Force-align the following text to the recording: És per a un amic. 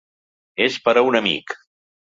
És 0.67 0.79
per 0.89 0.95
a 0.97 1.05
un 1.11 1.21
amic. 1.23 1.57